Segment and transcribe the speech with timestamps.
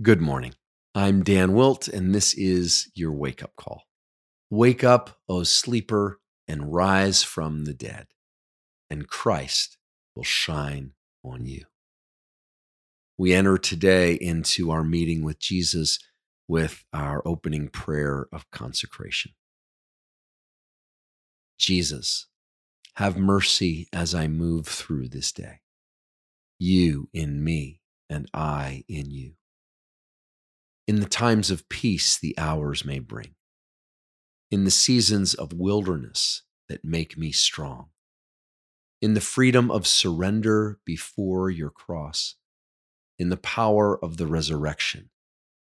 [0.00, 0.54] Good morning.
[0.94, 3.82] I'm Dan Wilt, and this is your wake up call.
[4.50, 6.18] Wake up, O sleeper,
[6.48, 8.06] and rise from the dead,
[8.88, 9.76] and Christ
[10.16, 10.92] will shine
[11.22, 11.66] on you.
[13.18, 15.98] We enter today into our meeting with Jesus
[16.48, 19.32] with our opening prayer of consecration.
[21.58, 22.28] Jesus,
[22.96, 25.60] have mercy as I move through this day.
[26.58, 29.34] You in me, and I in you
[30.92, 33.34] in the times of peace the hours may bring,
[34.50, 37.86] in the seasons of wilderness that make me strong,
[39.00, 42.34] in the freedom of surrender before your cross,
[43.18, 45.08] in the power of the resurrection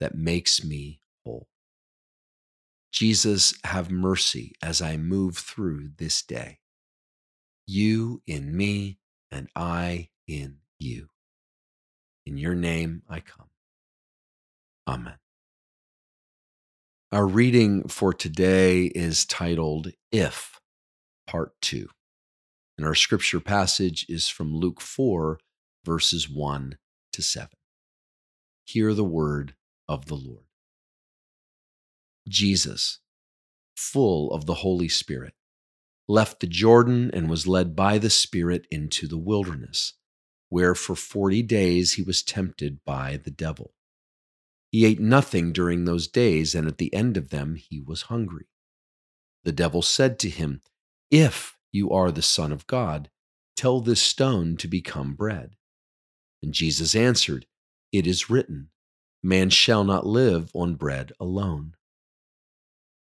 [0.00, 1.48] that makes me whole.
[2.90, 6.60] Jesus, have mercy as I move through this day.
[7.66, 11.10] You in me, and I in you.
[12.24, 13.49] In your name I come.
[14.90, 15.18] Amen.
[17.12, 20.60] Our reading for today is titled If,
[21.28, 21.86] Part 2.
[22.76, 25.38] And our scripture passage is from Luke 4,
[25.84, 26.76] verses 1
[27.12, 27.50] to 7.
[28.64, 29.54] Hear the word
[29.88, 30.46] of the Lord.
[32.28, 32.98] Jesus,
[33.76, 35.34] full of the Holy Spirit,
[36.08, 39.94] left the Jordan and was led by the Spirit into the wilderness,
[40.48, 43.72] where for forty days he was tempted by the devil.
[44.70, 48.46] He ate nothing during those days, and at the end of them he was hungry.
[49.44, 50.62] The devil said to him,
[51.10, 53.10] If you are the Son of God,
[53.56, 55.56] tell this stone to become bread.
[56.42, 57.46] And Jesus answered,
[57.92, 58.70] It is written,
[59.22, 61.74] Man shall not live on bread alone.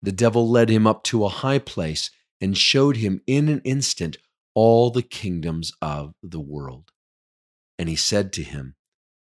[0.01, 4.17] The devil led him up to a high place and showed him in an instant
[4.55, 6.93] all the kingdoms of the world.
[7.79, 8.77] And he said to him,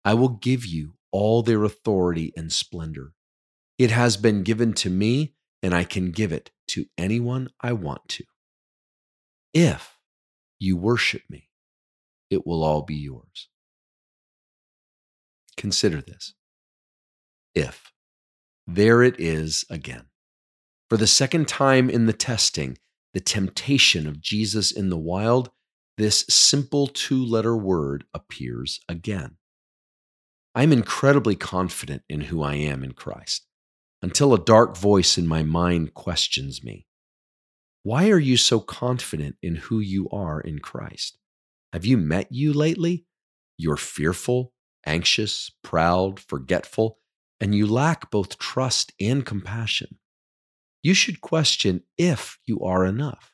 [0.04, 3.12] I will give you all their authority and splendor.
[3.78, 8.08] It has been given to me, and I can give it to anyone I want
[8.10, 8.24] to.
[9.52, 9.96] If
[10.58, 11.48] you worship me,
[12.30, 13.48] it will all be yours.
[15.56, 16.34] Consider this.
[17.54, 17.90] If.
[18.66, 20.06] There it is again.
[20.88, 22.78] For the second time in the testing,
[23.14, 25.50] the temptation of Jesus in the wild,
[25.98, 29.36] this simple two letter word appears again.
[30.52, 33.46] I'm incredibly confident in who I am in Christ
[34.02, 36.86] until a dark voice in my mind questions me.
[37.84, 41.18] Why are you so confident in who you are in Christ?
[41.72, 43.06] Have you met you lately?
[43.58, 44.52] You're fearful,
[44.84, 46.98] anxious, proud, forgetful,
[47.40, 49.98] and you lack both trust and compassion.
[50.82, 53.32] You should question if you are enough,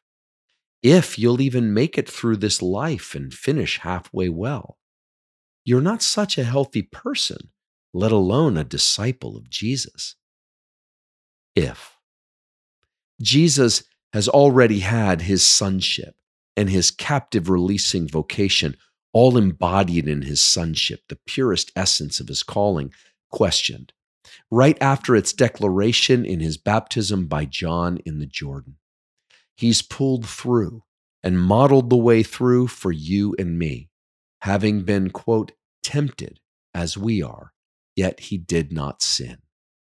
[0.83, 4.77] if you'll even make it through this life and finish halfway well
[5.67, 7.51] you're not such a healthy person,
[7.93, 10.15] let alone a disciple of Jesus.
[11.57, 11.97] If
[13.21, 13.83] Jesus
[14.13, 16.15] has already had his sonship
[16.57, 18.77] and his captive releasing vocation
[19.13, 22.93] all embodied in his sonship, the purest essence of his calling,
[23.33, 23.93] questioned,
[24.53, 28.77] right after its declaration in his baptism by John in the Jordan.
[29.57, 30.85] He's pulled through
[31.25, 33.91] and modeled the way through for you and me
[34.47, 35.51] having been, quote,
[35.83, 36.39] tempted
[36.73, 37.53] as we are,
[37.97, 39.39] yet he did not sin.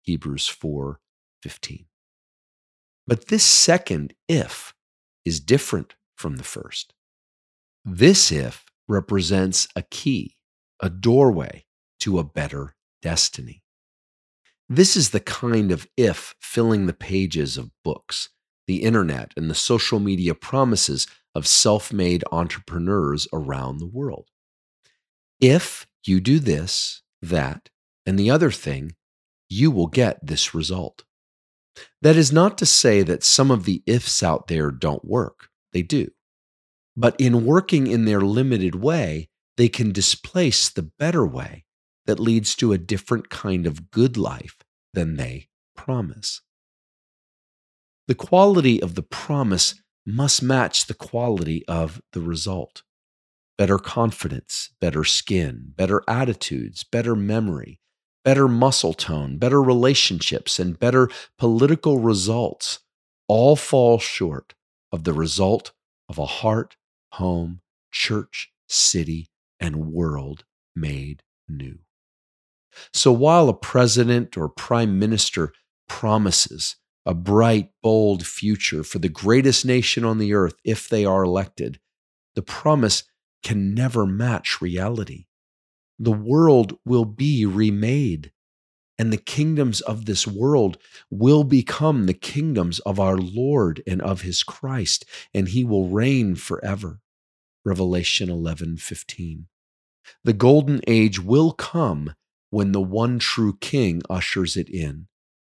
[0.00, 0.98] Hebrews 4
[1.42, 1.84] 15.
[3.06, 4.72] But this second if
[5.26, 6.94] is different from the first.
[7.84, 10.36] This if represents a key,
[10.80, 11.66] a doorway
[12.00, 13.62] to a better destiny.
[14.70, 18.30] This is the kind of if filling the pages of books,
[18.66, 24.30] the internet, and the social media promises of self made entrepreneurs around the world.
[25.40, 27.68] If you do this, that,
[28.06, 28.94] and the other thing,
[29.48, 31.04] you will get this result.
[32.00, 35.82] That is not to say that some of the ifs out there don't work, they
[35.82, 36.08] do.
[36.96, 41.64] But in working in their limited way, they can displace the better way
[42.06, 44.56] that leads to a different kind of good life
[44.94, 46.40] than they promise.
[48.08, 49.74] The quality of the promise
[50.06, 52.82] must match the quality of the result
[53.58, 57.80] better confidence, better skin, better attitudes, better memory,
[58.24, 61.08] better muscle tone, better relationships, and better
[61.38, 62.80] political results
[63.28, 64.54] all fall short
[64.92, 65.72] of the result
[66.08, 66.76] of a heart,
[67.12, 67.60] home,
[67.90, 70.44] church, city, and world
[70.74, 71.78] made new.
[72.92, 75.52] So while a president or prime minister
[75.88, 76.76] promises
[77.06, 81.78] a bright, bold future for the greatest nation on the earth if they are elected,
[82.34, 83.04] the promise
[83.46, 85.26] can never match reality.
[86.00, 88.32] The world will be remade.
[88.98, 90.78] and the kingdoms of this world
[91.10, 96.34] will become the kingdoms of our Lord and of his Christ, and he will reign
[96.34, 97.00] forever.
[97.64, 99.46] Revelation 11 15.
[100.24, 102.14] The golden age will come
[102.50, 105.06] when the one true king ushers it in,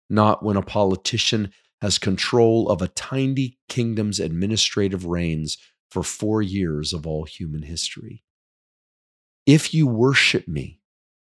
[0.09, 1.51] not when a politician
[1.81, 5.59] has control of a tiny kingdom's administrative reigns
[5.91, 8.25] for four years of all human history.
[9.47, 10.79] If you worship me,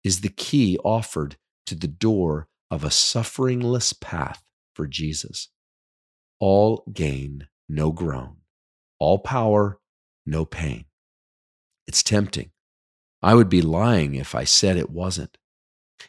[0.07, 1.37] is the key offered
[1.67, 4.41] to the door of a sufferingless path
[4.73, 5.49] for Jesus.
[6.39, 8.37] All gain, no groan.
[9.01, 9.81] All power,
[10.25, 10.85] no pain.
[11.89, 12.53] It's tempting.
[13.21, 15.39] I would be lying if I said it wasn't.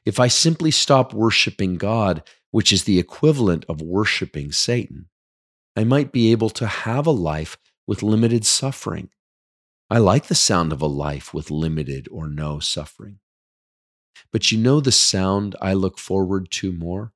[0.06, 2.22] If I simply stop worshiping God,
[2.52, 5.08] which is the equivalent of worshiping Satan,
[5.76, 9.10] I might be able to have a life with limited suffering.
[9.90, 13.20] I like the sound of a life with limited or no suffering.
[14.32, 17.14] But you know the sound I look forward to more?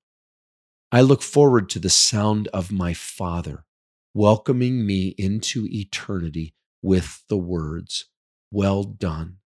[0.91, 3.65] I look forward to the sound of my Father
[4.13, 8.05] welcoming me into eternity with the words,
[8.51, 9.37] Well done,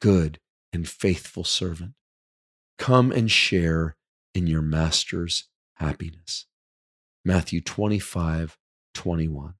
[0.00, 0.38] good
[0.72, 1.92] and faithful servant.
[2.78, 3.96] Come and share
[4.34, 6.46] in your Master's happiness.
[7.24, 8.58] Matthew 25,
[8.94, 9.54] 21.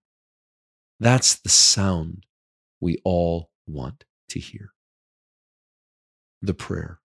[1.03, 2.27] That's the sound
[2.81, 4.73] we all want to hear.
[6.41, 7.01] The prayer.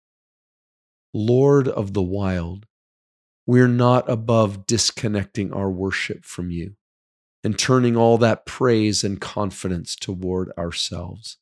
[1.15, 2.67] Lord of the wild,
[3.47, 6.75] we're not above disconnecting our worship from you
[7.43, 11.37] and turning all that praise and confidence toward ourselves.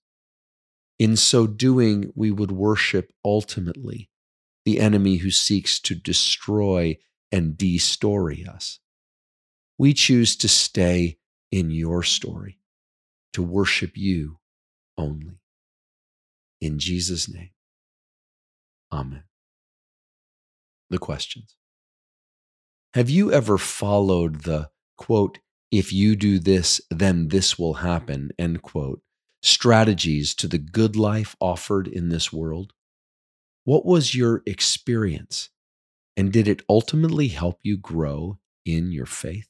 [0.98, 4.10] In so doing, we would worship ultimately
[4.64, 6.96] the enemy who seeks to destroy
[7.34, 8.80] and destory us.
[9.78, 11.18] We choose to stay
[11.56, 12.60] in your story,
[13.34, 14.40] to worship you
[14.98, 15.40] only.
[16.60, 17.52] In Jesus' name,
[18.92, 19.24] amen
[20.90, 21.56] the questions.
[22.94, 25.40] Have you ever followed the quote,
[25.72, 29.02] if you do this, then this will happen, end quote,
[29.42, 32.72] strategies to the good life offered in this world?
[33.66, 35.50] What was your experience?
[36.16, 39.50] And did it ultimately help you grow in your faith?